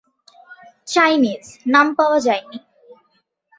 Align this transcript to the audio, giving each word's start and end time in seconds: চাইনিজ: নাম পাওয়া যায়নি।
চাইনিজ: 0.87 1.43
নাম 1.67 1.87
পাওয়া 1.95 2.19
যায়নি। 2.19 2.57